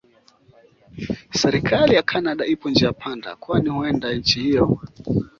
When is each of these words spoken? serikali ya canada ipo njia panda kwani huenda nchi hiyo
serikali 1.41 1.93
ya 1.95 2.03
canada 2.11 2.45
ipo 2.47 2.69
njia 2.69 2.91
panda 2.93 3.35
kwani 3.35 3.69
huenda 3.69 4.13
nchi 4.13 4.39
hiyo 4.41 4.79